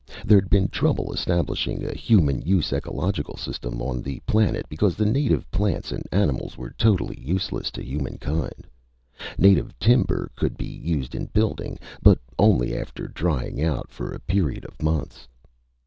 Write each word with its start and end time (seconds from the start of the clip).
There'd 0.25 0.49
been 0.49 0.67
trouble 0.69 1.13
establishing 1.13 1.85
a 1.85 1.93
human 1.93 2.41
use 2.41 2.73
ecological 2.73 3.37
system 3.37 3.83
on 3.83 4.01
the 4.01 4.19
planet 4.25 4.65
because 4.67 4.95
the 4.95 5.05
native 5.05 5.45
plants 5.51 5.91
and 5.91 6.01
animals 6.11 6.57
were 6.57 6.71
totally 6.71 7.19
useless 7.21 7.69
to 7.69 7.83
humankind. 7.83 8.65
Native 9.37 9.77
timber 9.77 10.31
could 10.35 10.57
be 10.57 10.65
used 10.65 11.13
in 11.13 11.25
building, 11.27 11.77
but 12.01 12.17
only 12.39 12.75
after 12.75 13.09
drying 13.09 13.61
out 13.63 13.91
for 13.91 14.11
a 14.11 14.19
period 14.19 14.65
of 14.65 14.81
months. 14.81 15.27